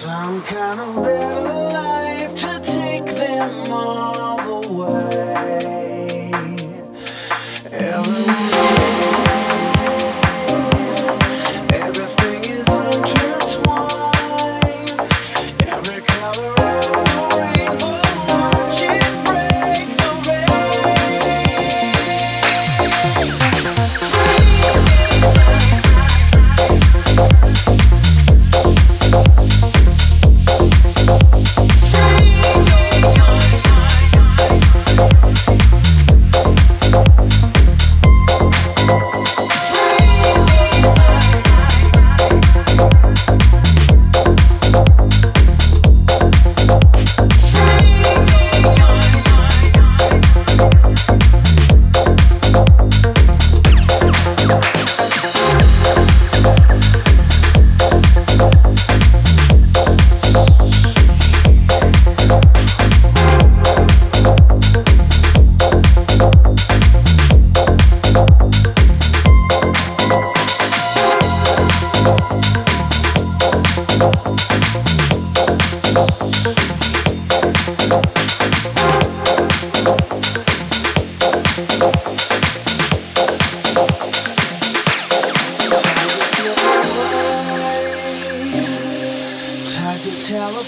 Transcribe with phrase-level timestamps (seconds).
[0.00, 4.39] Some kind of better life to take them all.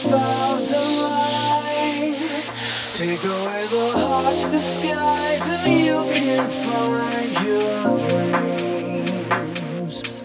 [0.03, 2.53] thousand lies
[2.97, 7.99] Take away the heart's disguise And you can find your
[9.79, 10.23] dreams.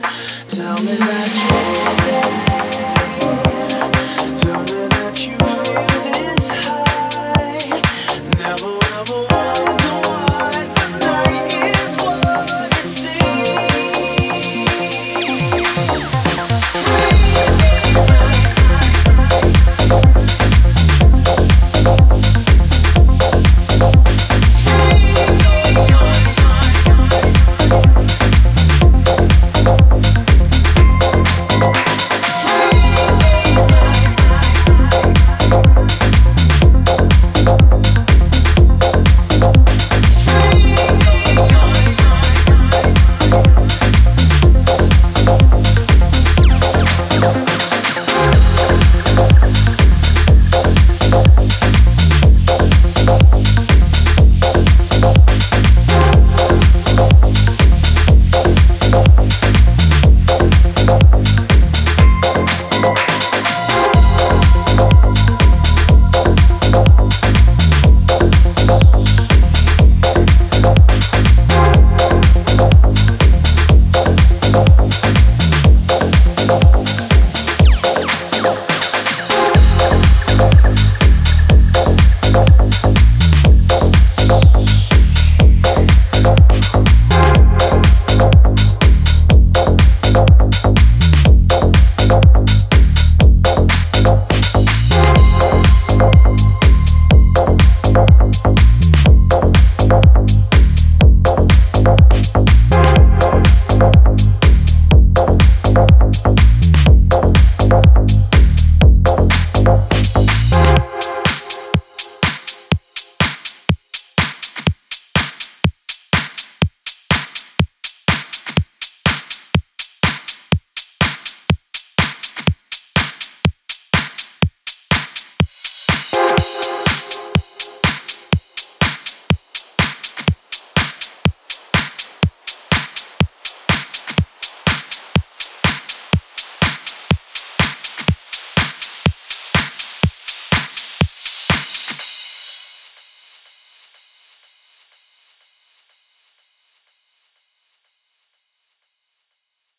[0.50, 2.47] Tell me that you